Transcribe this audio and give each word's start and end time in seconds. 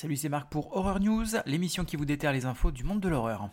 Salut, 0.00 0.16
c'est 0.16 0.30
Marc 0.30 0.50
pour 0.50 0.74
Horror 0.74 0.98
News, 0.98 1.26
l'émission 1.44 1.84
qui 1.84 1.96
vous 1.96 2.06
déterre 2.06 2.32
les 2.32 2.46
infos 2.46 2.70
du 2.70 2.84
monde 2.84 3.00
de 3.00 3.08
l'horreur. 3.10 3.50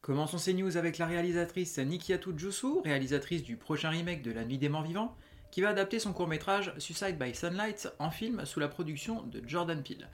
Commençons 0.00 0.38
ces 0.38 0.52
news 0.52 0.76
avec 0.76 0.98
la 0.98 1.06
réalisatrice 1.06 1.78
Nikiatu 1.78 2.30
Jusu, 2.36 2.80
réalisatrice 2.82 3.44
du 3.44 3.56
prochain 3.56 3.90
remake 3.90 4.20
de 4.20 4.32
La 4.32 4.44
Nuit 4.44 4.58
des 4.58 4.68
Morts 4.68 4.82
Vivants, 4.82 5.14
qui 5.52 5.60
va 5.60 5.68
adapter 5.68 6.00
son 6.00 6.12
court-métrage 6.12 6.74
Suicide 6.78 7.16
by 7.16 7.36
Sunlight 7.36 7.88
en 8.00 8.10
film 8.10 8.44
sous 8.44 8.58
la 8.58 8.66
production 8.66 9.22
de 9.22 9.40
Jordan 9.46 9.80
Peele. 9.80 10.08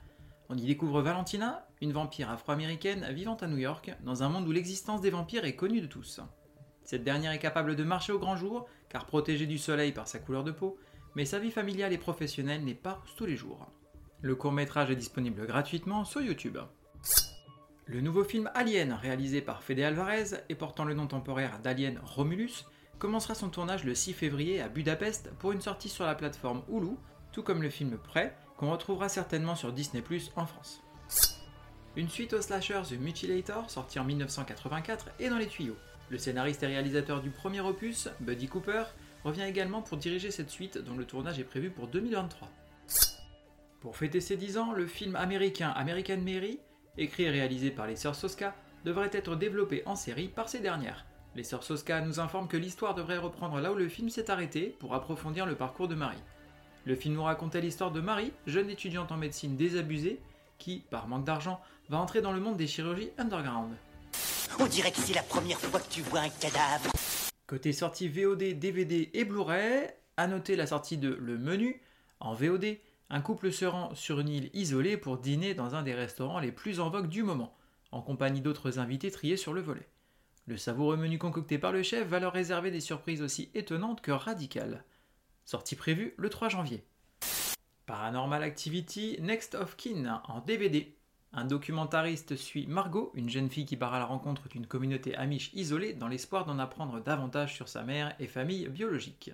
On 0.49 0.55
y 0.55 0.67
découvre 0.67 1.01
Valentina, 1.01 1.67
une 1.81 1.93
vampire 1.93 2.29
afro-américaine 2.29 3.11
vivant 3.13 3.37
à 3.37 3.47
New 3.47 3.57
York, 3.57 3.95
dans 4.03 4.21
un 4.21 4.29
monde 4.29 4.47
où 4.47 4.51
l'existence 4.51 5.01
des 5.01 5.09
vampires 5.09 5.45
est 5.45 5.55
connue 5.55 5.81
de 5.81 5.87
tous. 5.87 6.19
Cette 6.83 7.03
dernière 7.03 7.31
est 7.31 7.39
capable 7.39 7.75
de 7.75 7.83
marcher 7.83 8.13
au 8.13 8.19
grand 8.19 8.35
jour, 8.35 8.67
car 8.89 9.07
protégée 9.07 9.47
du 9.47 9.57
soleil 9.57 9.91
par 9.91 10.07
sa 10.07 10.19
couleur 10.19 10.43
de 10.43 10.51
peau, 10.51 10.77
mais 11.15 11.25
sa 11.25 11.39
vie 11.39 11.49
familiale 11.49 11.93
et 11.93 11.97
professionnelle 11.97 12.63
n'est 12.63 12.75
pas 12.75 13.01
tous 13.17 13.25
les 13.25 13.37
jours. 13.37 13.71
Le 14.25 14.33
court 14.33 14.53
métrage 14.53 14.89
est 14.89 14.95
disponible 14.95 15.45
gratuitement 15.45 16.03
sur 16.03 16.19
YouTube. 16.19 16.57
Le 17.85 18.01
nouveau 18.01 18.23
film 18.23 18.49
Alien, 18.55 18.93
réalisé 18.93 19.39
par 19.39 19.61
Fede 19.61 19.81
Alvarez 19.81 20.29
et 20.49 20.55
portant 20.55 20.83
le 20.83 20.95
nom 20.95 21.05
temporaire 21.05 21.59
d'Alien 21.59 22.01
Romulus, 22.03 22.65
commencera 22.97 23.35
son 23.35 23.49
tournage 23.49 23.83
le 23.83 23.93
6 23.93 24.13
février 24.13 24.63
à 24.63 24.67
Budapest 24.67 25.29
pour 25.37 25.51
une 25.51 25.61
sortie 25.61 25.89
sur 25.89 26.07
la 26.07 26.15
plateforme 26.15 26.63
Hulu, 26.69 26.95
tout 27.33 27.43
comme 27.43 27.61
le 27.61 27.69
film 27.69 27.99
Prêt, 27.99 28.35
qu'on 28.57 28.71
retrouvera 28.71 29.09
certainement 29.09 29.53
sur 29.53 29.71
Disney 29.71 30.01
Plus 30.01 30.31
en 30.35 30.47
France. 30.47 30.81
Une 31.95 32.09
suite 32.09 32.33
au 32.33 32.41
slasher 32.41 32.81
The 32.89 32.99
Mutilator, 32.99 33.69
sorti 33.69 33.99
en 33.99 34.05
1984, 34.05 35.11
est 35.19 35.29
dans 35.29 35.37
les 35.37 35.45
tuyaux. 35.45 35.77
Le 36.09 36.17
scénariste 36.17 36.63
et 36.63 36.67
réalisateur 36.67 37.21
du 37.21 37.29
premier 37.29 37.61
opus, 37.61 38.09
Buddy 38.21 38.47
Cooper, 38.47 38.85
revient 39.23 39.43
également 39.43 39.83
pour 39.83 39.99
diriger 39.99 40.31
cette 40.31 40.49
suite 40.49 40.79
dont 40.79 40.97
le 40.97 41.05
tournage 41.05 41.37
est 41.37 41.43
prévu 41.43 41.69
pour 41.69 41.85
2023. 41.85 42.49
Pour 43.85 43.97
fêter 43.97 44.19
ses 44.19 44.35
10 44.35 44.57
ans, 44.57 44.71
le 44.71 44.87
film 44.87 45.15
américain 45.15 45.69
American 45.69 46.17
Mary, 46.17 46.57
écrit 46.97 47.25
et 47.25 47.29
réalisé 47.29 47.69
par 47.69 47.85
les 47.85 47.95
sœurs 47.95 48.15
Soska, 48.15 48.55
devrait 48.83 49.11
être 49.13 49.35
développé 49.35 49.83
en 49.85 49.95
série 49.95 50.27
par 50.27 50.49
ces 50.49 50.57
dernières. 50.57 51.05
Les 51.35 51.43
sœurs 51.43 51.61
Soska 51.61 52.01
nous 52.01 52.19
informent 52.19 52.47
que 52.47 52.57
l'histoire 52.57 52.95
devrait 52.95 53.19
reprendre 53.19 53.59
là 53.59 53.71
où 53.71 53.75
le 53.75 53.87
film 53.87 54.09
s'est 54.09 54.31
arrêté 54.31 54.75
pour 54.79 54.95
approfondir 54.95 55.45
le 55.45 55.53
parcours 55.53 55.87
de 55.87 55.93
Marie. 55.93 56.23
Le 56.85 56.95
film 56.95 57.13
nous 57.13 57.21
racontait 57.21 57.61
l'histoire 57.61 57.91
de 57.91 58.01
Marie, 58.01 58.31
jeune 58.47 58.71
étudiante 58.71 59.11
en 59.11 59.17
médecine 59.17 59.55
désabusée, 59.55 60.19
qui, 60.57 60.81
par 60.89 61.07
manque 61.07 61.25
d'argent, 61.25 61.61
va 61.87 61.99
entrer 61.99 62.23
dans 62.23 62.33
le 62.33 62.39
monde 62.39 62.57
des 62.57 62.65
chirurgies 62.65 63.11
underground. 63.19 63.75
On 64.59 64.65
dirait 64.65 64.91
que 64.91 64.97
c'est 64.97 65.13
la 65.13 65.21
première 65.21 65.59
fois 65.59 65.79
que 65.79 65.91
tu 65.91 66.01
vois 66.01 66.21
un 66.21 66.29
cadavre. 66.29 66.91
Côté 67.45 67.71
sortie 67.71 68.09
VOD, 68.09 68.57
DVD 68.57 69.11
et 69.13 69.25
Blu-ray, 69.25 69.91
à 70.17 70.25
noter 70.25 70.55
la 70.55 70.65
sortie 70.65 70.97
de 70.97 71.13
Le 71.13 71.37
Menu. 71.37 71.79
En 72.19 72.33
VOD, 72.33 72.77
un 73.09 73.21
couple 73.21 73.51
se 73.51 73.65
rend 73.65 73.93
sur 73.93 74.19
une 74.19 74.29
île 74.29 74.49
isolée 74.53 74.97
pour 74.97 75.17
dîner 75.17 75.53
dans 75.53 75.75
un 75.75 75.83
des 75.83 75.93
restaurants 75.93 76.39
les 76.39 76.51
plus 76.51 76.79
en 76.79 76.89
vogue 76.89 77.07
du 77.07 77.21
moment, 77.21 77.55
en 77.91 78.01
compagnie 78.01 78.41
d'autres 78.41 78.79
invités 78.79 79.11
triés 79.11 79.37
sur 79.37 79.53
le 79.53 79.61
volet. 79.61 79.87
Le 80.47 80.57
savoureux 80.57 80.97
menu 80.97 81.17
concocté 81.17 81.57
par 81.57 81.71
le 81.71 81.83
chef 81.83 82.07
va 82.07 82.19
leur 82.19 82.33
réserver 82.33 82.71
des 82.71 82.79
surprises 82.79 83.21
aussi 83.21 83.49
étonnantes 83.53 84.01
que 84.01 84.11
radicales. 84.11 84.83
Sortie 85.43 85.75
prévue 85.75 86.13
le 86.17 86.29
3 86.29 86.49
janvier. 86.49 86.83
Paranormal 87.85 88.41
Activity 88.41 89.17
Next 89.21 89.53
of 89.53 89.75
Kin 89.75 90.21
en 90.27 90.39
DVD. 90.39 90.95
Un 91.33 91.45
documentariste 91.45 92.35
suit 92.35 92.65
Margot, 92.65 93.11
une 93.13 93.29
jeune 93.29 93.49
fille 93.49 93.65
qui 93.65 93.77
part 93.77 93.93
à 93.93 93.99
la 93.99 94.05
rencontre 94.05 94.47
d'une 94.47 94.65
communauté 94.65 95.15
amiche 95.15 95.51
isolée 95.53 95.93
dans 95.93 96.07
l'espoir 96.07 96.45
d'en 96.45 96.57
apprendre 96.57 97.01
davantage 97.01 97.53
sur 97.53 97.67
sa 97.67 97.83
mère 97.83 98.15
et 98.19 98.27
famille 98.27 98.67
biologique. 98.69 99.31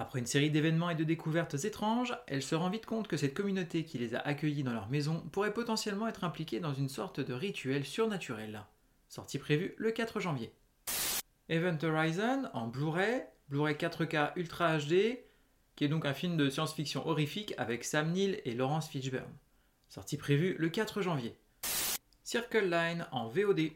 Après 0.00 0.18
une 0.18 0.24
série 0.24 0.48
d'événements 0.48 0.88
et 0.88 0.94
de 0.94 1.04
découvertes 1.04 1.62
étranges, 1.62 2.16
elle 2.26 2.42
se 2.42 2.54
rend 2.54 2.70
vite 2.70 2.86
compte 2.86 3.06
que 3.06 3.18
cette 3.18 3.34
communauté 3.34 3.84
qui 3.84 3.98
les 3.98 4.14
a 4.14 4.20
accueillis 4.20 4.62
dans 4.62 4.72
leur 4.72 4.88
maison 4.88 5.20
pourrait 5.30 5.52
potentiellement 5.52 6.08
être 6.08 6.24
impliquée 6.24 6.58
dans 6.58 6.72
une 6.72 6.88
sorte 6.88 7.20
de 7.20 7.34
rituel 7.34 7.84
surnaturel. 7.84 8.64
Sortie 9.10 9.36
prévue 9.38 9.74
le 9.76 9.90
4 9.90 10.18
janvier. 10.18 10.54
Event 11.50 11.76
Horizon 11.82 12.48
en 12.54 12.66
Blu-ray, 12.66 13.24
Blu-ray 13.50 13.74
4K 13.74 14.32
Ultra 14.36 14.78
HD, 14.78 15.18
qui 15.76 15.84
est 15.84 15.88
donc 15.88 16.06
un 16.06 16.14
film 16.14 16.38
de 16.38 16.48
science-fiction 16.48 17.06
horrifique 17.06 17.52
avec 17.58 17.84
Sam 17.84 18.10
Neill 18.12 18.40
et 18.46 18.54
Laurence 18.54 18.88
Fishburne. 18.88 19.36
Sortie 19.90 20.16
prévue 20.16 20.56
le 20.58 20.70
4 20.70 21.02
janvier. 21.02 21.36
Circle 22.24 22.70
Line 22.70 23.06
en 23.12 23.28
VOD. 23.28 23.72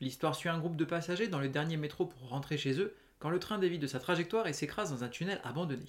L'histoire 0.00 0.36
suit 0.36 0.48
un 0.48 0.58
groupe 0.58 0.76
de 0.76 0.86
passagers 0.86 1.28
dans 1.28 1.40
le 1.40 1.50
dernier 1.50 1.76
métro 1.76 2.06
pour 2.06 2.30
rentrer 2.30 2.56
chez 2.56 2.80
eux 2.80 2.96
quand 3.18 3.30
le 3.30 3.38
train 3.38 3.58
dévie 3.58 3.78
de 3.78 3.86
sa 3.86 3.98
trajectoire 3.98 4.46
et 4.46 4.52
s'écrase 4.52 4.90
dans 4.90 5.04
un 5.04 5.08
tunnel 5.08 5.40
abandonné. 5.44 5.86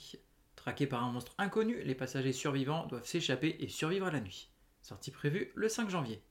Traqués 0.55 0.88
par 0.88 1.03
un 1.03 1.11
monstre 1.11 1.33
inconnu, 1.38 1.81
les 1.83 1.95
passagers 1.95 2.33
survivants 2.33 2.85
doivent 2.88 3.05
s'échapper 3.05 3.57
et 3.59 3.67
survivre 3.67 4.07
à 4.07 4.11
la 4.11 4.19
nuit. 4.19 4.49
Sortie 4.81 5.11
prévue 5.11 5.51
le 5.55 5.69
5 5.69 5.89
janvier. 5.89 6.21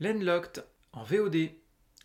Landlocked 0.00 0.64
en 0.92 1.02
VOD. 1.02 1.50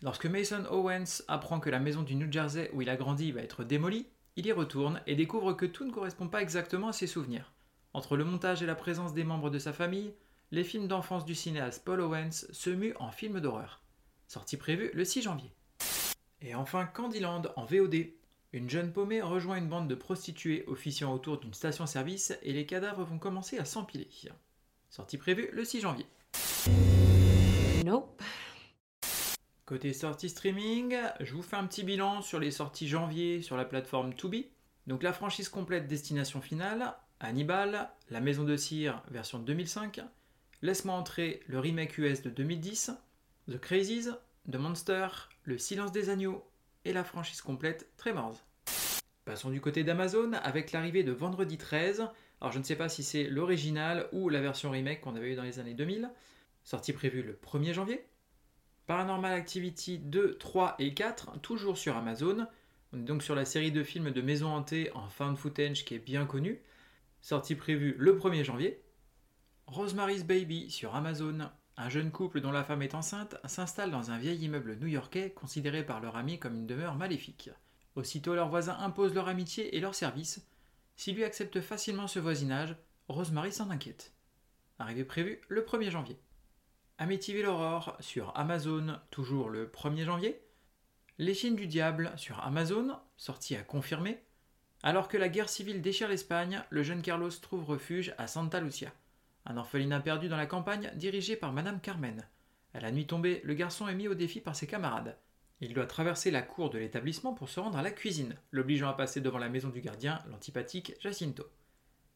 Lorsque 0.02 0.26
Mason 0.26 0.64
Owens 0.70 1.22
apprend 1.28 1.60
que 1.60 1.70
la 1.70 1.80
maison 1.80 2.02
du 2.02 2.14
New 2.14 2.30
Jersey 2.30 2.70
où 2.72 2.82
il 2.82 2.90
a 2.90 2.96
grandi 2.96 3.32
va 3.32 3.40
être 3.40 3.64
démolie, 3.64 4.06
il 4.36 4.46
y 4.46 4.52
retourne 4.52 5.00
et 5.06 5.16
découvre 5.16 5.54
que 5.54 5.64
tout 5.64 5.84
ne 5.84 5.92
correspond 5.92 6.28
pas 6.28 6.42
exactement 6.42 6.88
à 6.88 6.92
ses 6.92 7.06
souvenirs. 7.06 7.52
Entre 7.94 8.16
le 8.16 8.24
montage 8.24 8.62
et 8.62 8.66
la 8.66 8.74
présence 8.74 9.14
des 9.14 9.24
membres 9.24 9.48
de 9.48 9.58
sa 9.58 9.72
famille, 9.72 10.12
les 10.50 10.64
films 10.64 10.88
d'enfance 10.88 11.24
du 11.24 11.34
cinéaste 11.34 11.84
Paul 11.84 12.00
Owens 12.00 12.46
se 12.52 12.70
muent 12.70 12.94
en 13.00 13.10
film 13.10 13.40
d'horreur. 13.40 13.82
Sortie 14.28 14.58
prévue 14.58 14.90
le 14.92 15.04
6 15.04 15.22
janvier. 15.22 15.52
Et 16.40 16.54
enfin 16.54 16.86
Candyland 16.86 17.42
en 17.56 17.64
VOD. 17.64 18.06
Une 18.52 18.70
jeune 18.70 18.92
paumée 18.92 19.22
rejoint 19.22 19.56
une 19.56 19.68
bande 19.68 19.88
de 19.88 19.94
prostituées 19.94 20.64
officiant 20.66 21.12
autour 21.12 21.38
d'une 21.38 21.54
station-service 21.54 22.38
et 22.42 22.52
les 22.52 22.66
cadavres 22.66 23.04
vont 23.04 23.18
commencer 23.18 23.58
à 23.58 23.64
s'empiler. 23.64 24.08
Sortie 24.88 25.18
prévue 25.18 25.48
le 25.52 25.64
6 25.64 25.80
janvier. 25.80 26.06
Nope. 27.84 28.22
Côté 29.64 29.92
sortie 29.92 30.28
streaming, 30.28 30.96
je 31.20 31.34
vous 31.34 31.42
fais 31.42 31.56
un 31.56 31.66
petit 31.66 31.82
bilan 31.82 32.22
sur 32.22 32.38
les 32.38 32.52
sorties 32.52 32.88
janvier 32.88 33.42
sur 33.42 33.56
la 33.56 33.64
plateforme 33.64 34.14
Tubi. 34.14 34.48
Donc 34.86 35.02
la 35.02 35.12
franchise 35.12 35.48
complète 35.48 35.88
Destination 35.88 36.40
Finale, 36.40 36.94
Hannibal, 37.18 37.90
La 38.10 38.20
Maison 38.20 38.44
de 38.44 38.56
Cire 38.56 39.02
version 39.10 39.40
2005, 39.40 40.00
Laisse-moi 40.62 40.94
entrer 40.94 41.42
le 41.48 41.58
remake 41.58 41.98
US 41.98 42.22
de 42.22 42.30
2010, 42.30 42.92
The 43.48 43.58
Crazies, 43.58 44.08
The 44.50 44.56
Monster, 44.56 45.08
Le 45.42 45.58
Silence 45.58 45.90
des 45.90 46.08
Agneaux 46.08 46.48
et 46.84 46.92
la 46.92 47.02
franchise 47.02 47.40
complète 47.40 47.90
Tremors. 47.96 48.44
Passons 49.24 49.50
du 49.50 49.60
côté 49.60 49.82
d'Amazon 49.82 50.34
avec 50.34 50.70
l'arrivée 50.70 51.02
de 51.02 51.10
Vendredi 51.10 51.58
13. 51.58 52.06
Alors 52.40 52.52
je 52.52 52.58
ne 52.60 52.62
sais 52.62 52.76
pas 52.76 52.88
si 52.88 53.02
c'est 53.02 53.24
l'original 53.24 54.08
ou 54.12 54.28
la 54.28 54.40
version 54.40 54.70
remake 54.70 55.00
qu'on 55.00 55.16
avait 55.16 55.32
eu 55.32 55.34
dans 55.34 55.42
les 55.42 55.58
années 55.58 55.74
2000. 55.74 56.08
Sortie 56.62 56.92
prévue 56.92 57.24
le 57.24 57.32
1er 57.32 57.72
janvier. 57.72 58.06
Paranormal 58.86 59.32
Activity 59.32 59.98
2, 59.98 60.38
3 60.38 60.76
et 60.78 60.94
4, 60.94 61.40
toujours 61.40 61.76
sur 61.76 61.96
Amazon. 61.96 62.46
On 62.92 63.00
est 63.00 63.04
donc 63.04 63.24
sur 63.24 63.34
la 63.34 63.44
série 63.44 63.72
de 63.72 63.82
films 63.82 64.12
de 64.12 64.22
maison 64.22 64.54
hantée 64.54 64.92
en 64.94 65.08
found 65.08 65.36
footage 65.36 65.84
qui 65.84 65.94
est 65.96 65.98
bien 65.98 66.24
connue. 66.24 66.62
Sortie 67.20 67.56
prévue 67.56 67.96
le 67.98 68.16
1er 68.16 68.44
janvier. 68.44 68.80
Rosemary's 69.66 70.22
Baby 70.22 70.70
sur 70.70 70.94
Amazon. 70.94 71.50
Un 71.78 71.90
jeune 71.90 72.10
couple 72.10 72.40
dont 72.40 72.52
la 72.52 72.64
femme 72.64 72.80
est 72.80 72.94
enceinte 72.94 73.36
s'installe 73.44 73.90
dans 73.90 74.10
un 74.10 74.16
vieil 74.16 74.42
immeuble 74.42 74.76
new-yorkais 74.76 75.30
considéré 75.30 75.84
par 75.84 76.00
leur 76.00 76.16
ami 76.16 76.38
comme 76.38 76.54
une 76.54 76.66
demeure 76.66 76.94
maléfique. 76.94 77.50
Aussitôt 77.96 78.34
leurs 78.34 78.48
voisins 78.48 78.78
imposent 78.78 79.14
leur 79.14 79.28
amitié 79.28 79.76
et 79.76 79.80
leur 79.80 79.94
service. 79.94 80.46
S'il 80.96 81.16
lui 81.16 81.24
accepte 81.24 81.60
facilement 81.60 82.06
ce 82.06 82.18
voisinage, 82.18 82.76
Rosemary 83.08 83.52
s'en 83.52 83.68
inquiète. 83.68 84.14
Arrivée 84.78 85.04
prévue 85.04 85.42
le 85.48 85.62
1er 85.62 85.90
janvier. 85.90 86.18
Amityville 86.96 87.44
Horror 87.44 87.94
sur 88.00 88.34
Amazon, 88.36 88.98
toujours 89.10 89.50
le 89.50 89.66
1er 89.66 90.04
janvier. 90.04 90.40
Les 91.18 91.34
Chines 91.34 91.56
du 91.56 91.66
Diable 91.66 92.12
sur 92.16 92.40
Amazon, 92.40 92.98
sortie 93.18 93.54
à 93.54 93.62
confirmer. 93.62 94.22
Alors 94.82 95.08
que 95.08 95.18
la 95.18 95.28
guerre 95.28 95.50
civile 95.50 95.82
déchire 95.82 96.08
l'Espagne, 96.08 96.62
le 96.70 96.82
jeune 96.82 97.02
Carlos 97.02 97.30
trouve 97.30 97.64
refuge 97.64 98.14
à 98.16 98.26
Santa 98.26 98.60
Lucia. 98.60 98.92
Un 99.46 99.56
orphelinat 99.56 100.00
perdu 100.00 100.28
dans 100.28 100.36
la 100.36 100.46
campagne 100.46 100.90
dirigé 100.96 101.36
par 101.36 101.52
Madame 101.52 101.80
Carmen. 101.80 102.26
À 102.74 102.80
la 102.80 102.90
nuit 102.90 103.06
tombée, 103.06 103.40
le 103.44 103.54
garçon 103.54 103.86
est 103.86 103.94
mis 103.94 104.08
au 104.08 104.14
défi 104.14 104.40
par 104.40 104.56
ses 104.56 104.66
camarades. 104.66 105.16
Il 105.60 105.72
doit 105.72 105.86
traverser 105.86 106.32
la 106.32 106.42
cour 106.42 106.68
de 106.68 106.78
l'établissement 106.78 107.32
pour 107.32 107.48
se 107.48 107.60
rendre 107.60 107.78
à 107.78 107.82
la 107.82 107.92
cuisine, 107.92 108.34
l'obligeant 108.50 108.88
à 108.88 108.94
passer 108.94 109.20
devant 109.20 109.38
la 109.38 109.48
maison 109.48 109.68
du 109.68 109.80
gardien, 109.80 110.20
l'antipathique 110.30 110.94
Jacinto. 111.00 111.48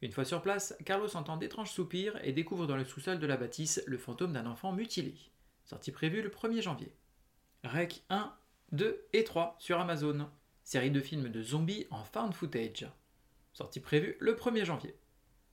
Une 0.01 0.11
fois 0.11 0.25
sur 0.25 0.41
place, 0.41 0.75
Carlos 0.83 1.15
entend 1.15 1.37
d'étranges 1.37 1.71
soupirs 1.71 2.19
et 2.23 2.33
découvre 2.33 2.67
dans 2.67 2.75
le 2.75 2.83
sous-sol 2.83 3.17
de 3.17 3.27
la 3.27 3.37
bâtisse 3.37 3.81
le 3.87 3.97
fantôme 3.97 4.33
d'un 4.33 4.45
enfant 4.45 4.73
mutilé. 4.73 5.15
Sortie 5.63 5.91
prévue 5.91 6.21
le 6.21 6.29
1er 6.29 6.61
janvier. 6.61 6.93
Rec 7.63 8.03
1, 8.09 8.35
2 8.73 9.07
et 9.13 9.23
3 9.23 9.55
sur 9.57 9.79
Amazon. 9.79 10.29
Série 10.63 10.91
de 10.91 10.99
films 10.99 11.29
de 11.29 11.41
zombies 11.41 11.87
en 11.91 12.03
found 12.03 12.33
footage. 12.33 12.87
Sortie 13.53 13.79
prévue 13.79 14.17
le 14.19 14.33
1er 14.33 14.65
janvier. 14.65 14.95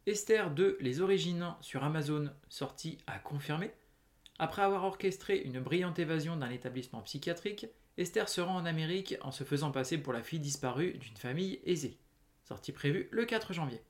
Esther 0.08 0.50
2, 0.50 0.78
Les 0.80 1.02
Origines 1.02 1.54
sur 1.60 1.84
Amazon, 1.84 2.30
sortie 2.48 2.96
à 3.06 3.18
confirmer. 3.18 3.70
Après 4.38 4.62
avoir 4.62 4.84
orchestré 4.84 5.36
une 5.36 5.60
brillante 5.60 5.98
évasion 5.98 6.34
d'un 6.34 6.48
établissement 6.48 7.02
psychiatrique, 7.02 7.66
Esther 7.98 8.26
se 8.30 8.40
rend 8.40 8.56
en 8.56 8.64
Amérique 8.64 9.16
en 9.20 9.32
se 9.32 9.44
faisant 9.44 9.70
passer 9.70 9.98
pour 9.98 10.14
la 10.14 10.22
fille 10.22 10.40
disparue 10.40 10.94
d'une 10.94 11.18
famille 11.18 11.60
aisée. 11.66 11.98
Sortie 12.42 12.72
prévue 12.72 13.10
le 13.10 13.26
4 13.26 13.52
janvier. 13.52 13.82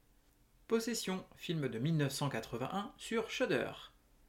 Possession, 0.67 1.25
film 1.37 1.69
de 1.69 1.79
1981 1.79 2.91
sur 2.97 3.31
Shudder. 3.31 3.71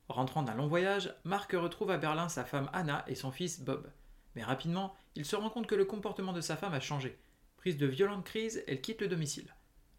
Rentrant 0.09 0.43
d'un 0.43 0.53
long 0.53 0.67
voyage, 0.67 1.11
Mark 1.23 1.51
retrouve 1.53 1.89
à 1.89 1.97
Berlin 1.97 2.29
sa 2.29 2.45
femme 2.45 2.69
Anna 2.71 3.03
et 3.07 3.15
son 3.15 3.31
fils 3.31 3.61
Bob. 3.61 3.91
Mais 4.35 4.43
rapidement, 4.43 4.95
il 5.15 5.25
se 5.25 5.35
rend 5.35 5.49
compte 5.49 5.65
que 5.65 5.73
le 5.73 5.85
comportement 5.85 6.33
de 6.33 6.41
sa 6.41 6.55
femme 6.55 6.75
a 6.75 6.81
changé. 6.81 7.17
Prise 7.57 7.77
de 7.77 7.87
violentes 7.87 8.25
crises, 8.25 8.63
elle 8.67 8.81
quitte 8.81 9.01
le 9.01 9.07
domicile. 9.07 9.55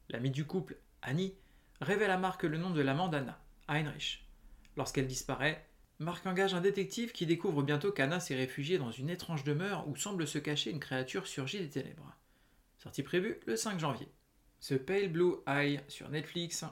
L'amie 0.09 0.31
du 0.31 0.47
couple, 0.47 0.77
Annie, 1.03 1.35
révèle 1.81 2.11
à 2.11 2.19
Mark 2.19 2.43
le 2.43 2.59
nom 2.59 2.71
de 2.71 2.81
l'amant 2.81 3.09
d'Anna, 3.09 3.41
Heinrich. 3.69 4.27
Lorsqu'elle 4.77 5.07
disparaît, 5.07 5.67
Mark 5.99 6.27
engage 6.27 6.55
un 6.55 6.61
détective 6.61 7.13
qui 7.13 7.27
découvre 7.27 7.63
bientôt 7.63 7.93
qu'Anna 7.93 8.21
s'est 8.21 8.35
réfugiée 8.35 8.79
dans 8.79 8.91
une 8.91 9.11
étrange 9.11 9.45
demeure 9.45 9.87
où 9.89 9.97
semble 9.97 10.27
se 10.27 10.39
cacher 10.39 10.71
une 10.71 10.81
créature 10.81 11.27
surgie 11.27 11.59
des 11.59 11.69
ténèbres. 11.69 12.17
Sortie 12.79 13.03
prévue 13.03 13.39
le 13.47 13.57
5 13.57 13.79
janvier. 13.79 14.09
The 14.67 14.79
Pale 14.79 15.09
Blue 15.09 15.35
Eye 15.47 15.81
sur 15.89 16.09
Netflix. 16.09 16.65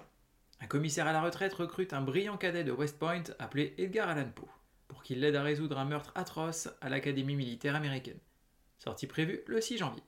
Un 0.61 0.67
commissaire 0.67 1.07
à 1.07 1.13
la 1.13 1.23
retraite 1.23 1.53
recrute 1.53 1.93
un 1.93 2.01
brillant 2.01 2.39
cadet 2.39 2.65
de 2.65 2.73
West 2.73 2.99
Point 2.99 3.25
appelé 3.39 3.75
Edgar 3.79 4.09
Allan 4.09 4.31
Poe 4.35 4.49
pour 4.89 5.03
qu'il 5.03 5.21
l'aide 5.21 5.37
à 5.37 5.43
résoudre 5.43 5.79
un 5.79 5.85
meurtre 5.85 6.13
atroce 6.15 6.69
à 6.81 6.89
l'Académie 6.89 7.37
militaire 7.37 7.77
américaine. 7.77 8.19
Sortie 8.79 9.07
prévue 9.07 9.43
le 9.47 9.61
6 9.61 9.79
janvier. 9.79 10.03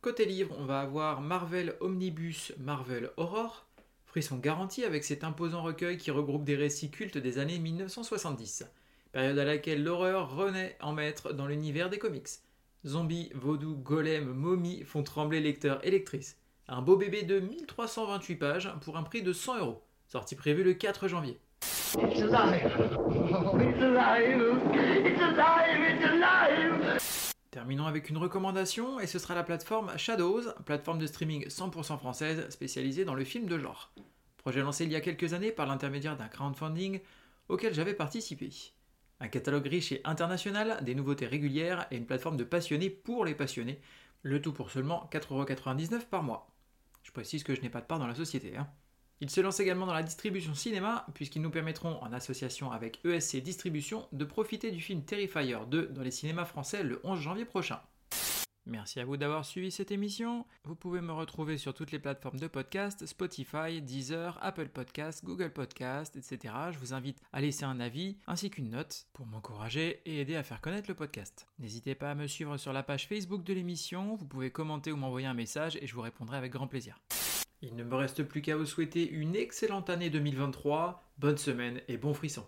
Côté 0.00 0.24
livre, 0.24 0.54
on 0.58 0.64
va 0.64 0.80
avoir 0.80 1.20
Marvel 1.20 1.76
Omnibus 1.80 2.52
Marvel 2.58 3.10
Horror, 3.16 3.66
frisson 4.06 4.36
garanti 4.36 4.84
avec 4.84 5.04
cet 5.04 5.24
imposant 5.24 5.62
recueil 5.62 5.98
qui 5.98 6.10
regroupe 6.10 6.44
des 6.44 6.56
récits 6.56 6.90
cultes 6.90 7.18
des 7.18 7.38
années 7.38 7.58
1970, 7.58 8.64
période 9.12 9.38
à 9.38 9.44
laquelle 9.44 9.84
l'horreur 9.84 10.34
renaît 10.34 10.76
en 10.80 10.92
maître 10.92 11.32
dans 11.32 11.46
l'univers 11.46 11.90
des 11.90 11.98
comics. 11.98 12.28
Zombies, 12.86 13.30
vaudou, 13.34 13.76
golem, 13.76 14.32
momies 14.32 14.84
font 14.84 15.02
trembler 15.02 15.40
lecteurs 15.40 15.84
et 15.86 15.90
lectrices. 15.90 16.38
Un 16.66 16.82
beau 16.82 16.96
bébé 16.96 17.22
de 17.22 17.40
1328 17.40 18.36
pages 18.36 18.72
pour 18.80 18.96
un 18.96 19.02
prix 19.02 19.22
de 19.22 19.32
100 19.32 19.58
euros, 19.58 19.82
sortie 20.06 20.36
prévue 20.36 20.64
le 20.64 20.74
4 20.74 21.08
janvier. 21.08 21.38
Terminons 27.50 27.86
avec 27.86 28.08
une 28.08 28.16
recommandation 28.16 29.00
et 29.00 29.08
ce 29.08 29.18
sera 29.18 29.34
la 29.34 29.42
plateforme 29.42 29.98
Shadows, 29.98 30.52
plateforme 30.64 31.00
de 31.00 31.06
streaming 31.06 31.48
100% 31.48 31.98
française 31.98 32.48
spécialisée 32.48 33.04
dans 33.04 33.14
le 33.14 33.24
film 33.24 33.46
de 33.46 33.58
genre. 33.58 33.92
Projet 34.36 34.60
lancé 34.60 34.84
il 34.84 34.92
y 34.92 34.96
a 34.96 35.00
quelques 35.00 35.34
années 35.34 35.50
par 35.50 35.66
l'intermédiaire 35.66 36.16
d'un 36.16 36.28
crowdfunding 36.28 37.00
auquel 37.48 37.74
j'avais 37.74 37.94
participé. 37.94 38.50
Un 39.18 39.26
catalogue 39.26 39.66
riche 39.66 39.90
et 39.90 40.00
international, 40.04 40.78
des 40.84 40.94
nouveautés 40.94 41.26
régulières 41.26 41.88
et 41.90 41.96
une 41.96 42.06
plateforme 42.06 42.36
de 42.36 42.44
passionnés 42.44 42.88
pour 42.88 43.24
les 43.24 43.34
passionnés, 43.34 43.80
le 44.22 44.40
tout 44.40 44.52
pour 44.52 44.70
seulement 44.70 45.10
4,99€ 45.12 46.06
par 46.06 46.22
mois. 46.22 46.54
Je 47.02 47.10
précise 47.10 47.42
que 47.42 47.56
je 47.56 47.62
n'ai 47.62 47.68
pas 47.68 47.80
de 47.80 47.86
part 47.86 47.98
dans 47.98 48.06
la 48.06 48.14
société. 48.14 48.56
Hein. 48.56 48.68
Ils 49.22 49.30
se 49.30 49.40
lancent 49.40 49.60
également 49.60 49.86
dans 49.86 49.92
la 49.92 50.02
distribution 50.02 50.54
cinéma, 50.54 51.06
puisqu'ils 51.14 51.42
nous 51.42 51.50
permettront, 51.50 52.02
en 52.02 52.12
association 52.12 52.72
avec 52.72 53.04
ESC 53.04 53.36
Distribution, 53.42 54.08
de 54.12 54.24
profiter 54.24 54.70
du 54.70 54.80
film 54.80 55.02
Terrifier 55.02 55.58
2 55.68 55.88
dans 55.88 56.02
les 56.02 56.10
cinémas 56.10 56.46
français 56.46 56.82
le 56.82 57.00
11 57.04 57.20
janvier 57.20 57.44
prochain. 57.44 57.80
Merci 58.66 59.00
à 59.00 59.04
vous 59.04 59.16
d'avoir 59.16 59.44
suivi 59.44 59.70
cette 59.70 59.90
émission. 59.90 60.46
Vous 60.64 60.74
pouvez 60.74 61.00
me 61.00 61.12
retrouver 61.12 61.58
sur 61.58 61.74
toutes 61.74 61.90
les 61.90 61.98
plateformes 61.98 62.38
de 62.38 62.46
podcast, 62.46 63.04
Spotify, 63.04 63.82
Deezer, 63.82 64.38
Apple 64.40 64.68
Podcasts, 64.68 65.24
Google 65.24 65.52
Podcasts, 65.52 66.16
etc. 66.16 66.54
Je 66.70 66.78
vous 66.78 66.94
invite 66.94 67.20
à 67.32 67.40
laisser 67.40 67.64
un 67.64 67.80
avis 67.80 68.16
ainsi 68.26 68.48
qu'une 68.48 68.70
note 68.70 69.06
pour 69.12 69.26
m'encourager 69.26 70.00
et 70.06 70.20
aider 70.20 70.36
à 70.36 70.42
faire 70.42 70.60
connaître 70.60 70.88
le 70.88 70.94
podcast. 70.94 71.46
N'hésitez 71.58 71.94
pas 71.94 72.10
à 72.10 72.14
me 72.14 72.26
suivre 72.26 72.56
sur 72.58 72.72
la 72.72 72.82
page 72.82 73.06
Facebook 73.08 73.42
de 73.42 73.52
l'émission, 73.52 74.14
vous 74.14 74.26
pouvez 74.26 74.50
commenter 74.50 74.92
ou 74.92 74.96
m'envoyer 74.96 75.26
un 75.26 75.34
message 75.34 75.76
et 75.80 75.86
je 75.86 75.94
vous 75.94 76.02
répondrai 76.02 76.36
avec 76.36 76.52
grand 76.52 76.68
plaisir. 76.68 77.00
Il 77.62 77.76
ne 77.76 77.84
me 77.84 77.94
reste 77.94 78.22
plus 78.22 78.40
qu'à 78.40 78.56
vous 78.56 78.64
souhaiter 78.64 79.08
une 79.08 79.36
excellente 79.36 79.90
année 79.90 80.08
2023, 80.08 81.04
bonne 81.18 81.36
semaine 81.36 81.82
et 81.88 81.98
bon 81.98 82.14
frisson. 82.14 82.46